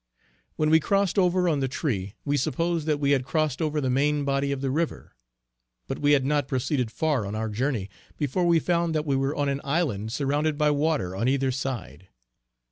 When 0.55 0.71
we 0.71 0.79
crossed 0.79 1.19
over 1.19 1.47
on 1.47 1.59
the 1.59 1.67
tree 1.67 2.15
we 2.25 2.35
supposed 2.35 2.87
that 2.87 2.99
we 2.99 3.11
had 3.11 3.23
crossed 3.23 3.61
over 3.61 3.79
the 3.79 3.91
main 3.91 4.25
body 4.25 4.51
of 4.51 4.59
the 4.59 4.71
river, 4.71 5.15
but 5.87 5.99
we 5.99 6.13
had 6.13 6.25
not 6.25 6.47
proceeded 6.47 6.89
far 6.89 7.23
on 7.23 7.35
our 7.35 7.49
journey 7.49 7.87
before 8.17 8.47
we 8.47 8.57
found 8.57 8.95
that 8.95 9.05
we 9.05 9.15
were 9.15 9.35
on 9.35 9.47
an 9.47 9.61
Island 9.63 10.11
surrounded 10.11 10.57
by 10.57 10.71
water 10.71 11.15
on 11.15 11.27
either 11.27 11.51
side. 11.51 12.07